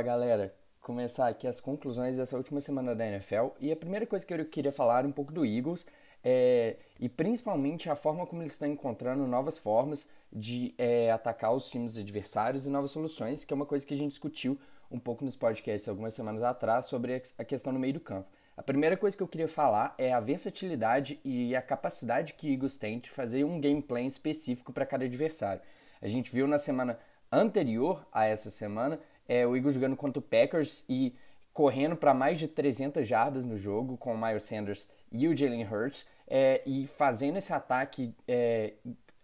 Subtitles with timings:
[0.00, 4.24] Fala galera, começar aqui as conclusões dessa última semana da NFL e a primeira coisa
[4.24, 5.86] que eu queria falar um pouco do Eagles
[6.24, 11.68] é, e principalmente a forma como eles estão encontrando novas formas de é, atacar os
[11.68, 14.58] times adversários e novas soluções, que é uma coisa que a gente discutiu
[14.90, 18.26] um pouco nos podcasts algumas semanas atrás sobre a questão no meio do campo.
[18.56, 22.50] A primeira coisa que eu queria falar é a versatilidade e a capacidade que o
[22.50, 25.60] Eagles tem de fazer um game plan específico para cada adversário.
[26.00, 26.98] A gente viu na semana
[27.30, 28.98] anterior a essa semana
[29.30, 31.14] é, o Eagles jogando contra o Packers e
[31.52, 35.64] correndo para mais de 300 jardas no jogo com o Miles Sanders e o Jalen
[35.64, 38.72] Hurts é, e fazendo esse ataque é,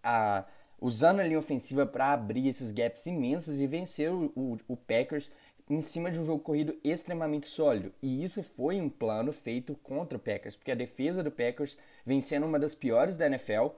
[0.01, 0.45] a,
[0.79, 5.29] usando a linha ofensiva para abrir esses gaps imensos e vencer o, o, o Packers
[5.69, 7.91] em cima de um jogo corrido extremamente sólido.
[8.01, 12.21] E isso foi um plano feito contra o Packers, porque a defesa do Packers vem
[12.21, 13.71] sendo uma das piores da NFL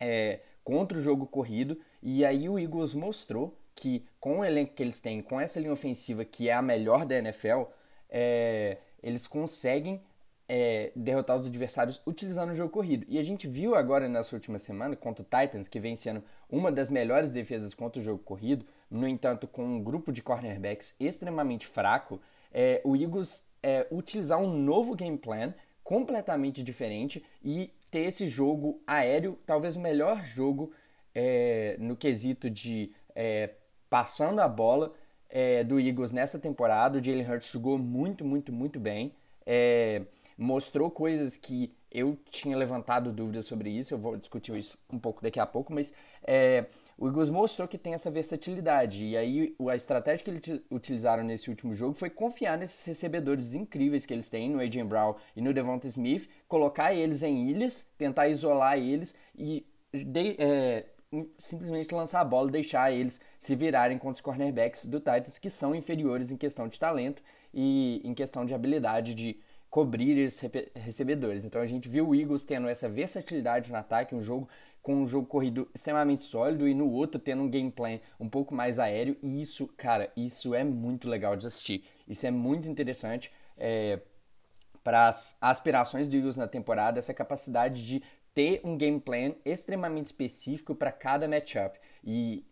[0.00, 1.80] é, contra o jogo corrido.
[2.02, 5.72] E aí o Eagles mostrou que com o elenco que eles têm, com essa linha
[5.72, 7.64] ofensiva que é a melhor da NFL,
[8.08, 10.02] é, eles conseguem
[10.48, 13.06] é, derrotar os adversários utilizando o jogo corrido.
[13.08, 16.70] E a gente viu agora nessa última semana contra o Titans, que vem sendo uma
[16.70, 21.66] das melhores defesas contra o jogo corrido, no entanto, com um grupo de cornerbacks extremamente
[21.66, 22.20] fraco,
[22.52, 28.82] é, o Eagles é, utilizar um novo game plan completamente diferente e ter esse jogo
[28.86, 30.72] aéreo, talvez o melhor jogo
[31.14, 33.50] é, no quesito de é,
[33.92, 34.90] passando a bola
[35.28, 36.98] é, do Eagles nessa temporada.
[36.98, 39.12] O Jalen Hurts jogou muito, muito, muito bem.
[39.44, 40.00] É,
[40.34, 45.22] mostrou coisas que eu tinha levantado dúvidas sobre isso, eu vou discutir isso um pouco
[45.22, 45.92] daqui a pouco, mas
[46.26, 46.64] é,
[46.96, 49.04] o Eagles mostrou que tem essa versatilidade.
[49.04, 54.06] E aí a estratégia que eles utilizaram nesse último jogo foi confiar nesses recebedores incríveis
[54.06, 54.84] que eles têm no A.J.
[54.84, 60.86] Brown e no Devonta Smith, colocar eles em ilhas, tentar isolar eles e de, é,
[61.38, 65.50] simplesmente lançar a bola e deixar eles se virarem contra os cornerbacks do Titans, que
[65.50, 71.44] são inferiores em questão de talento e em questão de habilidade de cobrir esses recebedores.
[71.44, 74.48] Então a gente viu o Eagles tendo essa versatilidade no ataque, um jogo
[74.82, 78.78] com um jogo corrido extremamente sólido e no outro tendo um gameplay um pouco mais
[78.78, 79.16] aéreo.
[79.22, 81.84] E isso, cara, isso é muito legal de assistir.
[82.08, 84.00] Isso é muito interessante é,
[84.82, 88.02] para as aspirações do Eagles na temporada, essa capacidade de
[88.34, 91.78] ter um game plan extremamente específico para cada matchup.
[92.04, 92.44] E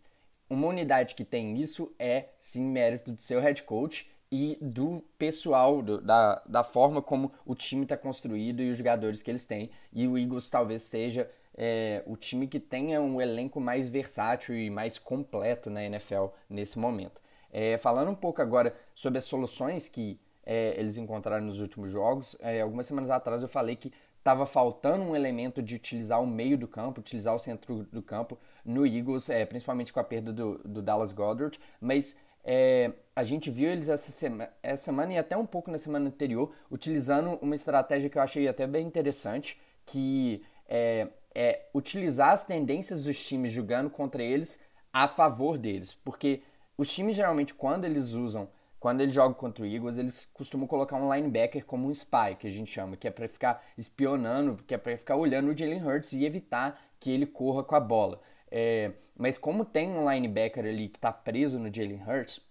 [0.49, 5.81] uma unidade que tem isso é sim mérito do seu head coach e do pessoal,
[5.81, 9.71] do, da, da forma como o time está construído e os jogadores que eles têm.
[9.91, 14.69] E o Eagles talvez seja é, o time que tenha um elenco mais versátil e
[14.69, 17.21] mais completo na NFL nesse momento.
[17.51, 22.37] É, falando um pouco agora sobre as soluções que é, eles encontraram nos últimos jogos,
[22.39, 26.55] é, algumas semanas atrás eu falei que estava faltando um elemento de utilizar o meio
[26.55, 30.59] do campo, utilizar o centro do campo no Eagles, é, principalmente com a perda do,
[30.59, 35.35] do Dallas Goddard, mas é, a gente viu eles essa, sema, essa semana e até
[35.35, 40.43] um pouco na semana anterior, utilizando uma estratégia que eu achei até bem interessante, que
[40.69, 45.95] é, é utilizar as tendências dos times jogando contra eles a favor deles.
[46.05, 46.43] Porque
[46.77, 48.47] os times geralmente, quando eles usam,
[48.81, 52.47] quando eles jogam contra o Eagles, eles costumam colocar um linebacker como um spy, que
[52.47, 55.85] a gente chama, que é para ficar espionando, que é para ficar olhando o Jalen
[55.85, 58.19] Hurts e evitar que ele corra com a bola.
[58.49, 62.41] É, mas como tem um linebacker ali que está preso no Jalen Hurts,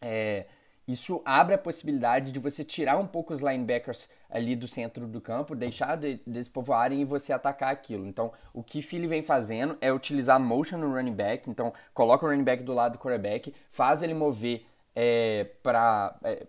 [0.00, 0.46] é,
[0.86, 5.20] isso abre a possibilidade de você tirar um pouco os linebackers ali do centro do
[5.20, 8.06] campo, deixar de, despovoarem e você atacar aquilo.
[8.06, 11.50] Então, o que Philly vem fazendo é utilizar motion no running back.
[11.50, 16.46] Então, coloca o running back do lado do quarterback, faz ele mover é, para é,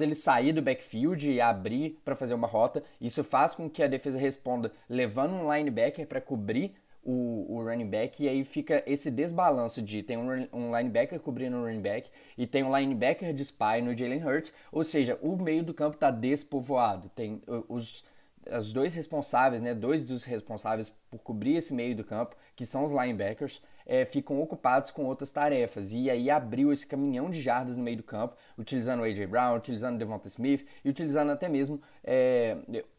[0.00, 2.82] ele sair do backfield e abrir para fazer uma rota.
[3.00, 6.74] Isso faz com que a defesa responda levando um linebacker para cobrir
[7.04, 11.56] o, o running back, e aí fica esse desbalanço de tem um, um linebacker cobrindo
[11.56, 12.08] o running back
[12.38, 15.96] e tem um linebacker de spy no Jalen Hurts, ou seja, o meio do campo
[15.96, 17.08] está despovoado.
[17.08, 18.04] Tem os,
[18.50, 22.84] os dois responsáveis, né, dois dos responsáveis por cobrir esse meio do campo, que são
[22.84, 25.92] os linebackers, é, ficam ocupados com outras tarefas.
[25.92, 29.26] E aí abriu esse caminhão de jardas no meio do campo, utilizando o A.J.
[29.26, 32.56] Brown, utilizando o Devonta Smith e utilizando até mesmo é,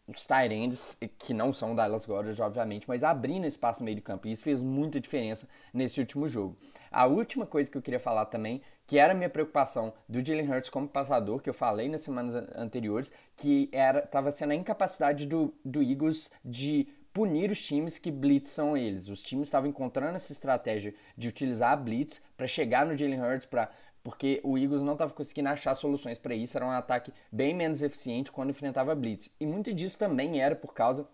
[0.08, 3.98] os tight ends, que não são o Dallas Goddard, obviamente, mas abrindo espaço no meio
[3.98, 4.28] do campo.
[4.28, 6.58] E isso fez muita diferença nesse último jogo.
[6.92, 10.50] A última coisa que eu queria falar também, que era a minha preocupação do Jalen
[10.50, 15.26] Hurts como passador, que eu falei nas semanas anteriores, que era estava sendo a incapacidade
[15.26, 19.08] do, do Eagles de punir os times que blitzam eles.
[19.08, 23.46] Os times estavam encontrando essa estratégia de utilizar a blitz para chegar no Jalen Hurts,
[23.46, 23.70] para
[24.04, 27.82] porque o Eagles não estava conseguindo achar soluções para isso, era um ataque bem menos
[27.82, 29.30] eficiente quando enfrentava blitz.
[29.40, 31.08] E muito disso também era por causa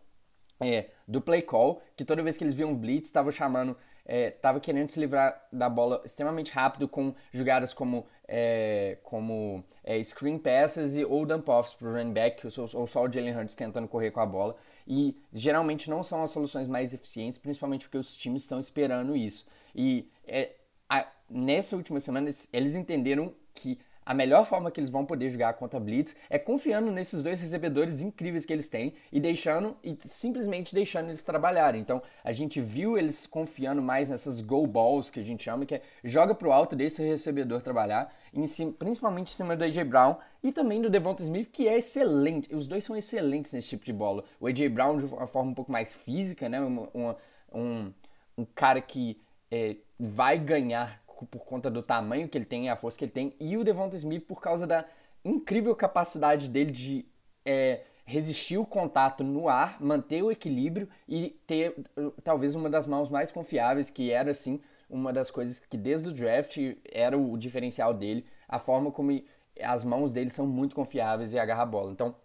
[0.60, 4.62] é, do play call, que toda vez que eles viam blitz, estavam chamando estava é,
[4.62, 10.96] querendo se livrar da bola extremamente rápido com jogadas como, é, como é, screen passes
[10.96, 14.20] e, ou dump-offs para running back, ou, ou só o Jalen Hurts tentando correr com
[14.20, 14.56] a bola.
[14.88, 19.46] E geralmente não são as soluções mais eficientes, principalmente porque os times estão esperando isso.
[19.76, 20.56] E é,
[20.90, 23.80] a, nessa última semana eles, eles entenderam que
[24.10, 28.02] a melhor forma que eles vão poder jogar contra Blitz é confiando nesses dois recebedores
[28.02, 31.80] incríveis que eles têm e deixando e simplesmente deixando eles trabalharem.
[31.80, 35.76] Então, a gente viu eles confiando mais nessas go balls que a gente chama, que
[35.76, 39.84] é joga pro alto, deixa o recebedor trabalhar, em cima, principalmente em cima do AJ
[39.84, 42.52] Brown e também do Devonta Smith, que é excelente.
[42.52, 44.24] Os dois são excelentes nesse tipo de bola.
[44.40, 46.60] O AJ Brown de uma forma um pouco mais física, né?
[46.60, 47.94] Um,
[48.36, 49.22] um cara que
[49.52, 53.36] é, vai ganhar por conta do tamanho que ele tem a força que ele tem,
[53.40, 54.86] e o Devonta Smith por causa da
[55.24, 57.06] incrível capacidade dele de
[57.46, 61.76] é, resistir o contato no ar, manter o equilíbrio e ter
[62.24, 66.12] talvez uma das mãos mais confiáveis, que era assim uma das coisas que desde o
[66.12, 66.58] draft
[66.92, 69.22] era o diferencial dele, a forma como
[69.62, 71.92] as mãos dele são muito confiáveis e agarra a bola.
[71.92, 72.16] Então,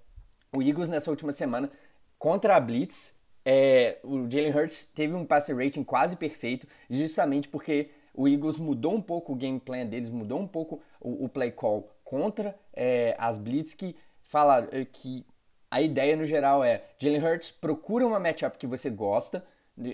[0.52, 1.70] o Eagles nessa última semana
[2.19, 7.91] contra a Blitz, é, o Jalen Hurts teve um passe rating quase perfeito, justamente porque
[8.15, 11.51] o Eagles mudou um pouco o game plan deles, mudou um pouco o, o play
[11.51, 15.27] call contra é, as blitz que fala é, que
[15.71, 19.45] a ideia no geral é Jalen Hurts procura uma matchup que você gosta,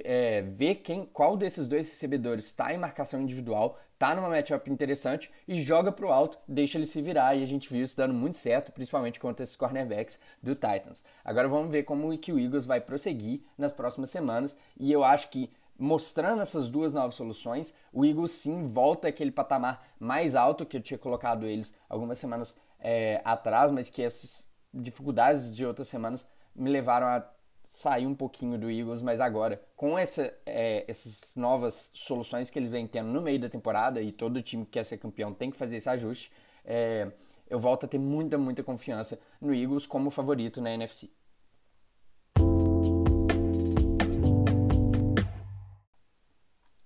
[0.04, 5.30] é, vê quem, qual desses dois recebedores está em marcação individual, está numa matchup interessante
[5.48, 8.14] e joga para o alto, deixa ele se virar e a gente viu isso dando
[8.14, 11.02] muito certo, principalmente contra esses cornerbacks do Titans.
[11.24, 15.50] Agora vamos ver como o Eagles vai prosseguir nas próximas semanas e eu acho que
[15.80, 20.80] mostrando essas duas novas soluções, o Eagles sim volta àquele patamar mais alto que eu
[20.82, 26.70] tinha colocado eles algumas semanas é, atrás, mas que essas dificuldades de outras semanas me
[26.70, 27.26] levaram a
[27.66, 32.68] sair um pouquinho do Eagles, mas agora, com essa, é, essas novas soluções que eles
[32.68, 35.56] vêm tendo no meio da temporada, e todo time que quer ser campeão tem que
[35.56, 36.30] fazer esse ajuste,
[36.64, 37.10] é,
[37.48, 41.10] eu volto a ter muita, muita confiança no Eagles como favorito na NFC.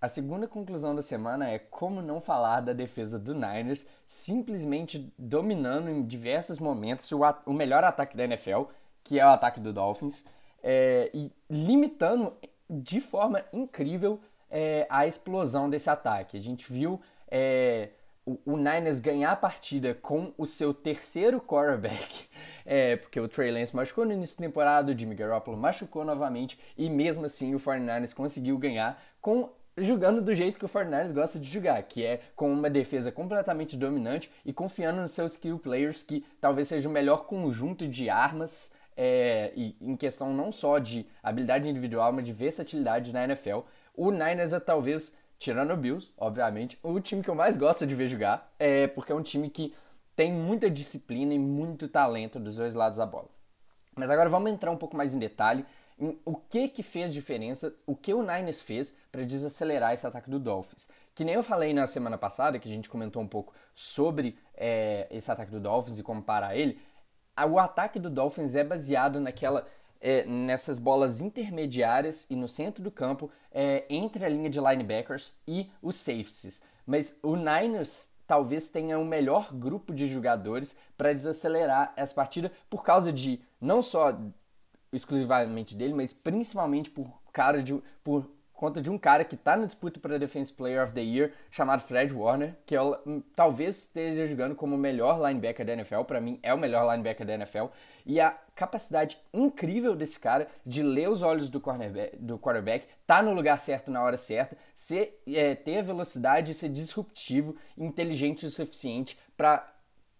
[0.04, 5.88] A segunda conclusão da semana é como não falar da defesa do Niners, simplesmente dominando
[5.88, 8.64] em diversos momentos o, o melhor ataque da NFL,
[9.02, 10.26] que é o ataque do Dolphins,
[10.62, 12.34] é, e limitando
[12.68, 14.20] de forma incrível
[14.50, 16.36] é, a explosão desse ataque.
[16.36, 17.88] A gente viu é,
[18.26, 22.28] o, o, Niners ganhar a partida com o seu terceiro quarterback,
[22.66, 26.60] é, porque o Trey Lance machucou no início da temporada, o Jimmy Garoppolo machucou novamente,
[26.76, 31.38] e mesmo assim o 49ers conseguiu ganhar com jogando do jeito que o Fortnite gosta
[31.38, 36.02] de jogar, que é com uma defesa completamente dominante e confiando nos seus skill players,
[36.02, 41.06] que talvez seja o melhor conjunto de armas é, e, em questão não só de
[41.22, 43.60] habilidade individual, mas de versatilidade na NFL.
[43.96, 47.94] O Niners é talvez, tirando o Bills, obviamente, o time que eu mais gosto de
[47.94, 49.74] ver jogar, é porque é um time que
[50.14, 53.28] tem muita disciplina e muito talento dos dois lados da bola.
[53.96, 55.64] Mas agora vamos entrar um pouco mais em detalhe
[56.24, 60.38] o que que fez diferença, o que o Niners fez para desacelerar esse ataque do
[60.38, 60.88] Dolphins.
[61.14, 65.06] Que nem eu falei na semana passada, que a gente comentou um pouco sobre é,
[65.10, 66.80] esse ataque do Dolphins e como parar ele,
[67.48, 69.66] o ataque do Dolphins é baseado naquela
[70.00, 75.32] é, nessas bolas intermediárias e no centro do campo é, entre a linha de linebackers
[75.46, 76.62] e os safeties.
[76.86, 82.84] Mas o Niners talvez tenha o melhor grupo de jogadores para desacelerar essa partida por
[82.84, 84.18] causa de não só
[84.96, 89.66] exclusivamente dele, mas principalmente por cara de por conta de um cara que está na
[89.66, 92.78] disputa para Defense Player of the Year, chamado Fred Warner, que é,
[93.34, 97.26] talvez esteja jogando como o melhor linebacker da NFL, para mim é o melhor linebacker
[97.26, 97.66] da NFL,
[98.06, 103.20] e a capacidade incrível desse cara de ler os olhos do, cornerback, do quarterback, tá
[103.20, 108.50] no lugar certo na hora certa, ser, é, ter a velocidade, ser disruptivo, inteligente o
[108.50, 109.68] suficiente para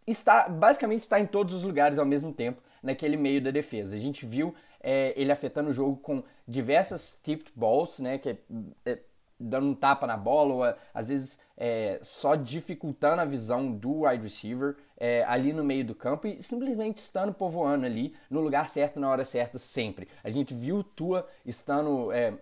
[0.07, 3.97] estar, basicamente estar em todos os lugares ao mesmo tempo naquele meio da defesa.
[3.97, 8.37] A gente viu é, ele afetando o jogo com diversas tipped balls, né, que é,
[8.85, 8.99] é,
[9.41, 14.23] dando um tapa na bola, ou às vezes é, só dificultando a visão do wide
[14.23, 19.01] receiver é, ali no meio do campo e simplesmente estando povoando ali no lugar certo,
[19.01, 20.09] na hora certa, sempre.
[20.23, 22.35] A gente viu o Tua estando é,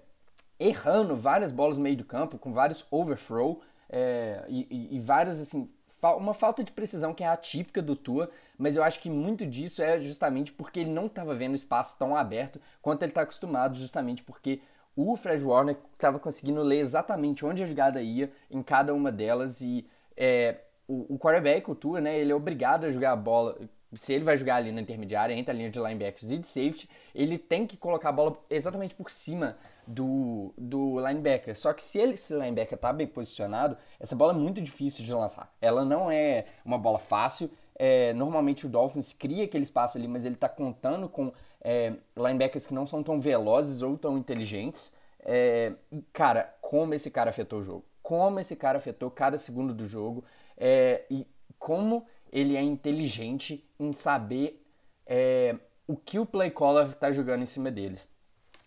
[0.58, 5.40] errando várias bolas no meio do campo, com vários overthrow é, e, e, e várias
[5.40, 5.70] assim
[6.10, 9.82] uma falta de precisão que é atípica do Tua, mas eu acho que muito disso
[9.82, 14.22] é justamente porque ele não estava vendo espaço tão aberto quanto ele está acostumado, justamente
[14.22, 14.60] porque
[14.96, 19.60] o Fred Warner estava conseguindo ler exatamente onde a jogada ia em cada uma delas
[19.60, 23.58] e é, o, o quarterback, o Tua, né, ele é obrigado a jogar a bola
[23.94, 26.88] se ele vai jogar ali na intermediária, entre a linha de linebackers e de safety,
[27.14, 29.56] ele tem que colocar a bola exatamente por cima
[29.86, 31.56] do, do linebacker.
[31.58, 35.12] Só que se ele, esse linebacker tá bem posicionado, essa bola é muito difícil de
[35.12, 35.52] lançar.
[35.60, 37.50] Ela não é uma bola fácil.
[37.74, 42.66] É, normalmente o Dolphins cria aquele espaço ali, mas ele está contando com é, linebackers
[42.66, 44.94] que não são tão velozes ou tão inteligentes.
[45.24, 45.72] É,
[46.12, 47.84] cara, como esse cara afetou o jogo.
[48.02, 50.24] Como esse cara afetou cada segundo do jogo.
[50.56, 51.26] É, e
[51.58, 54.64] como ele é inteligente em saber
[55.06, 55.54] é,
[55.86, 58.08] o que o play caller está jogando em cima deles.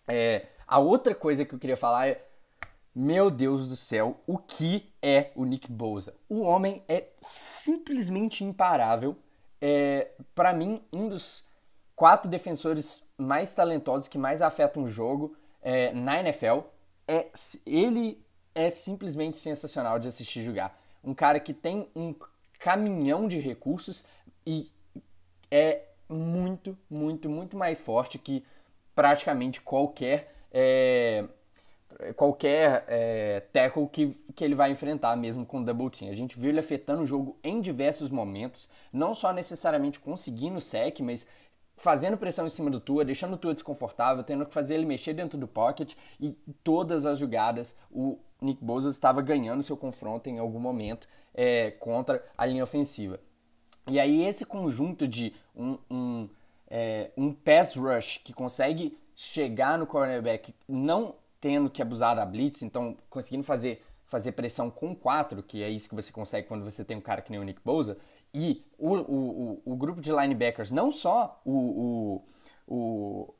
[0.06, 2.24] É, a outra coisa que eu queria falar é,
[2.94, 6.14] meu Deus do céu, o que é o Nick Bosa?
[6.28, 9.16] O homem é simplesmente imparável.
[9.60, 11.46] É, para mim, um dos
[11.94, 16.60] quatro defensores mais talentosos que mais afetam o jogo é, na NFL.
[17.06, 17.28] É,
[17.66, 20.80] ele é simplesmente sensacional de assistir jogar.
[21.04, 22.14] Um cara que tem um
[22.58, 24.04] caminhão de recursos
[24.46, 24.70] e
[25.50, 28.44] é muito, muito, muito mais forte que
[28.94, 31.28] praticamente qualquer é,
[32.14, 36.10] qualquer é, tackle que, que ele vai enfrentar mesmo com o double team.
[36.10, 40.60] A gente viu ele afetando o jogo em diversos momentos, não só necessariamente conseguindo o
[40.60, 41.26] sec, mas
[41.76, 45.12] fazendo pressão em cima do Tua, deixando o Tua desconfortável, tendo que fazer ele mexer
[45.12, 46.30] dentro do pocket e
[46.64, 52.24] todas as jogadas o Nick Bosa estava ganhando seu confronto em algum momento é, contra
[52.36, 53.20] a linha ofensiva.
[53.86, 56.28] E aí esse conjunto de um, um,
[56.66, 62.62] é, um pass rush que consegue chegar no cornerback não tendo que abusar da blitz,
[62.62, 66.84] então conseguindo fazer, fazer pressão com quatro, que é isso que você consegue quando você
[66.84, 67.98] tem um cara que nem o Nick Bosa,
[68.34, 72.24] e o, o, o, o grupo de linebackers, não só o, o,
[72.66, 73.34] o,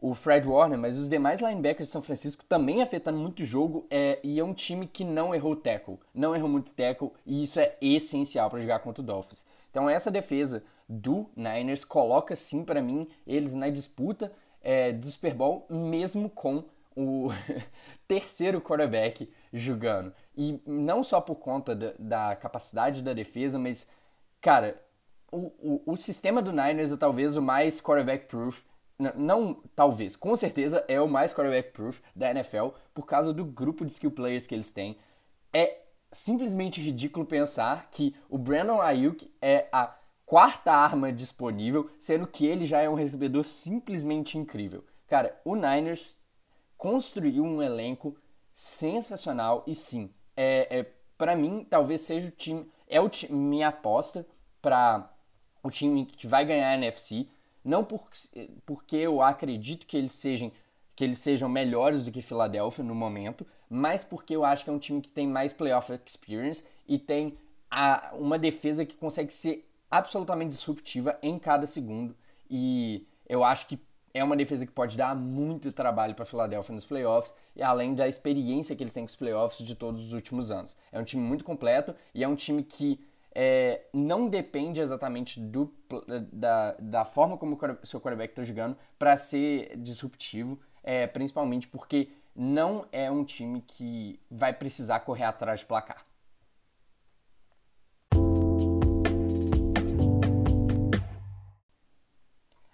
[0.00, 3.86] o, Fred Warner, mas os demais linebackers de São Francisco também afetando muito o jogo,
[3.90, 7.60] é, e é um time que não errou tackle, não errou muito tackle, e isso
[7.60, 9.44] é essencial para jogar contra o Dolphins.
[9.70, 15.34] Então essa defesa do Niners coloca sim para mim eles na disputa é, do Super
[15.34, 16.64] Bowl, mesmo com
[16.96, 17.28] o
[18.08, 20.12] terceiro quarterback jogando.
[20.36, 23.86] E não só por conta da, da capacidade da defesa, mas
[24.40, 24.80] Cara,
[25.30, 28.64] o, o, o sistema do Niners é talvez o mais quarterback-proof.
[29.14, 33.92] Não, talvez, com certeza é o mais quarterback-proof da NFL por causa do grupo de
[33.92, 34.98] skill players que eles têm.
[35.52, 35.80] É
[36.12, 39.94] simplesmente ridículo pensar que o Brandon Ayuk é a
[40.26, 44.84] quarta arma disponível, sendo que ele já é um recebedor simplesmente incrível.
[45.08, 46.16] Cara, o Niners
[46.76, 48.16] construiu um elenco
[48.52, 54.26] sensacional e sim, é, é para mim talvez seja o time é o minha aposta
[54.60, 55.10] para
[55.62, 57.28] o time que vai ganhar a NFC.
[57.64, 58.08] Não por,
[58.64, 60.52] porque eu acredito que eles sejam
[60.96, 64.72] que eles sejam melhores do que Philadelphia no momento, mas porque eu acho que é
[64.72, 67.38] um time que tem mais playoff experience e tem
[67.70, 72.14] a, uma defesa que consegue ser absolutamente disruptiva em cada segundo.
[72.50, 73.78] E eu acho que
[74.12, 77.94] é uma defesa que pode dar muito trabalho para a Philadelphia nos playoffs, e além
[77.94, 80.76] da experiência que eles têm com os playoffs de todos os últimos anos.
[80.90, 83.00] É um time muito completo e é um time que
[83.32, 85.72] é, não depende exatamente do,
[86.32, 92.10] da, da forma como o seu quarterback está jogando para ser disruptivo, é, principalmente porque
[92.34, 96.04] não é um time que vai precisar correr atrás de placar.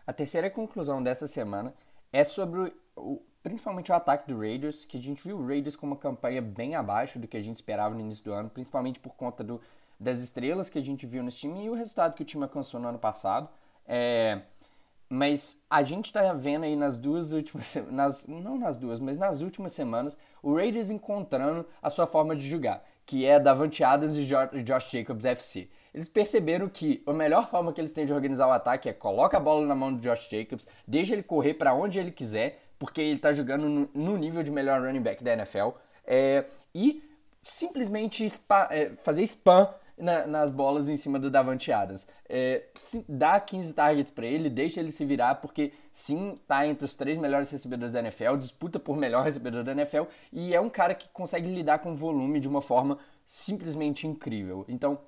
[0.07, 1.75] A terceira conclusão dessa semana
[2.13, 5.87] é sobre o, principalmente o ataque do Raiders, que a gente viu o Raiders com
[5.87, 9.15] uma campanha bem abaixo do que a gente esperava no início do ano, principalmente por
[9.15, 9.61] conta do,
[9.99, 12.79] das estrelas que a gente viu nesse time e o resultado que o time alcançou
[12.79, 13.49] no ano passado.
[13.87, 14.41] É,
[15.09, 19.41] mas a gente está vendo aí nas duas últimas nas não nas duas, mas nas
[19.41, 24.63] últimas semanas, o Raiders encontrando a sua forma de jogar, que é Davante Adams e
[24.63, 25.69] Josh Jacobs FC.
[25.95, 29.37] Eles perceberam que a melhor forma que eles têm de organizar o ataque é coloca
[29.37, 33.01] a bola na mão do Josh Jacobs, deixa ele correr para onde ele quiser, porque
[33.01, 35.71] ele está jogando no, nível de melhor running back da NFL,
[36.05, 37.03] é, e
[37.43, 42.07] simplesmente spa, é, fazer spam na, nas bolas em cima do Davante Adams.
[42.29, 42.65] É,
[43.09, 47.17] dá 15 targets para ele, deixa ele se virar, porque sim, tá entre os três
[47.17, 51.09] melhores recebedores da NFL, disputa por melhor recebedor da NFL, e é um cara que
[51.09, 54.65] consegue lidar com volume de uma forma simplesmente incrível.
[54.69, 54.99] Então,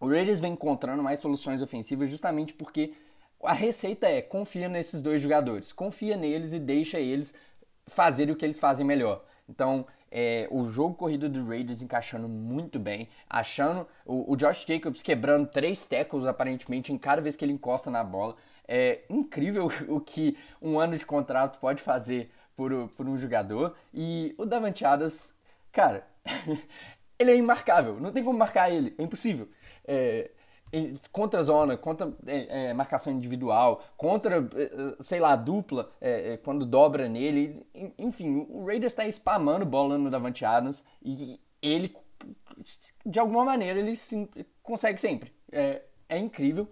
[0.00, 2.94] o Raiders vem encontrando mais soluções ofensivas justamente porque
[3.42, 7.34] a receita é confia nesses dois jogadores, confia neles e deixa eles
[7.86, 9.24] fazerem o que eles fazem melhor.
[9.48, 15.02] Então, é, o jogo corrido do Raiders encaixando muito bem, achando o, o Josh Jacobs
[15.02, 18.36] quebrando três tackles aparentemente em cada vez que ele encosta na bola.
[18.66, 23.74] É incrível o que um ano de contrato pode fazer por, por um jogador.
[23.92, 25.34] E o Davante Adams,
[25.72, 26.06] cara,
[27.18, 29.48] ele é imarcável, não tem como marcar ele, é impossível.
[29.84, 30.30] É,
[31.12, 36.66] contra zona, contra é, é, marcação individual, contra, é, sei lá, dupla, é, é, quando
[36.66, 37.66] dobra nele.
[37.98, 41.96] Enfim, o Raiders está spamando bola no Davante Adams e ele,
[43.04, 43.96] de alguma maneira, ele
[44.62, 45.32] consegue sempre.
[45.52, 46.68] É, é incrível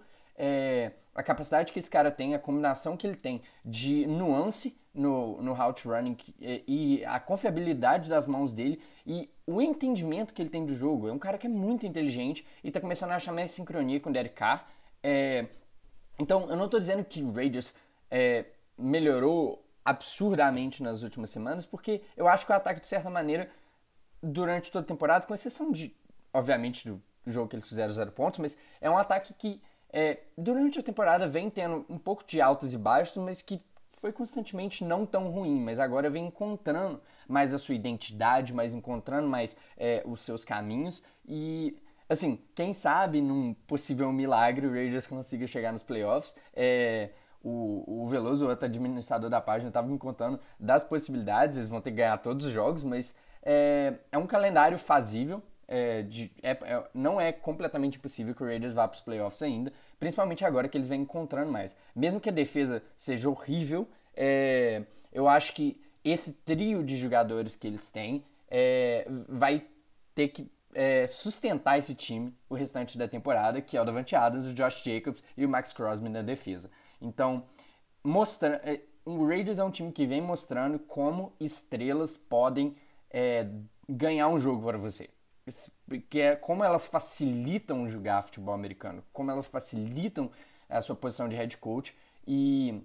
[1.14, 5.52] a capacidade que esse cara tem, a combinação que ele tem de nuance no, no
[5.52, 10.64] route running e, e a confiabilidade das mãos dele e o entendimento que ele tem
[10.64, 11.08] do jogo.
[11.08, 14.10] É um cara que é muito inteligente e está começando a achar mais sincronia com
[14.10, 14.66] o Derek Carr.
[15.02, 15.46] É,
[16.18, 17.74] então, eu não estou dizendo que o Raiders
[18.10, 18.46] é,
[18.76, 23.50] melhorou absurdamente nas últimas semanas, porque eu acho que o ataque, de certa maneira,
[24.22, 25.94] durante toda a temporada, com exceção de,
[26.32, 29.60] obviamente, do jogo que eles fizeram zero pontos, mas é um ataque que
[29.92, 33.60] é, durante a temporada vem tendo um pouco de altos e baixos, mas que
[34.02, 39.28] foi constantemente não tão ruim, mas agora vem encontrando mais a sua identidade, mais encontrando
[39.28, 41.78] mais é, os seus caminhos e
[42.08, 46.34] assim, quem sabe num possível milagre o Raiders consiga chegar nos playoffs.
[46.52, 47.10] É,
[47.44, 51.92] o, o Veloso, outro administrador da página, estava me contando das possibilidades, eles vão ter
[51.92, 55.40] que ganhar todos os jogos, mas é, é um calendário fazível.
[55.68, 59.40] É, de, é, é, não é completamente impossível que o Raiders vá para os playoffs
[59.42, 61.76] ainda, principalmente agora que eles vêm encontrando mais.
[61.94, 64.82] Mesmo que a defesa seja horrível, é,
[65.12, 69.64] eu acho que esse trio de jogadores que eles têm é, vai
[70.12, 74.44] ter que é, sustentar esse time o restante da temporada, que é o Davante Adams,
[74.44, 76.68] o Josh Jacobs e o Max Crosby na defesa.
[77.00, 77.44] Então,
[78.02, 82.74] mostra, é, o Raiders é um time que vem mostrando como estrelas podem
[83.08, 83.46] é,
[83.88, 85.08] ganhar um jogo para você
[86.08, 90.30] que é como elas facilitam jogar futebol americano, como elas facilitam
[90.68, 91.96] a sua posição de head coach.
[92.26, 92.82] E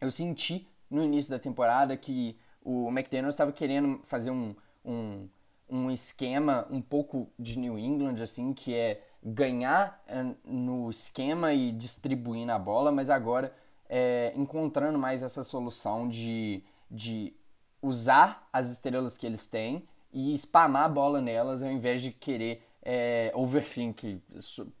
[0.00, 4.54] eu senti no início da temporada que o McDaniels estava querendo fazer um,
[4.84, 5.28] um,
[5.68, 11.72] um esquema um pouco de New England, assim, que é ganhar é, no esquema e
[11.72, 13.54] distribuir na bola, mas agora
[13.88, 17.34] é, encontrando mais essa solução de, de
[17.82, 22.62] usar as estrelas que eles têm e spamar a bola nelas ao invés de querer
[22.82, 24.22] é, overthink,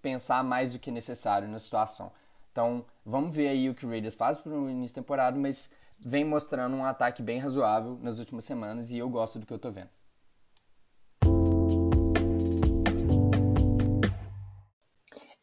[0.00, 2.12] pensar mais do que necessário na situação.
[2.50, 5.72] Então, vamos ver aí o que o Raiders faz para o início da temporada, mas
[6.04, 9.56] vem mostrando um ataque bem razoável nas últimas semanas e eu gosto do que eu
[9.56, 9.90] estou vendo.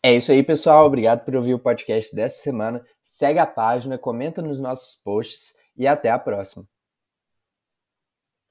[0.04, 0.86] É isso aí, pessoal.
[0.86, 2.82] Obrigado por ouvir o podcast dessa semana.
[3.04, 6.66] Segue a página, comenta nos nossos posts e até a próxima.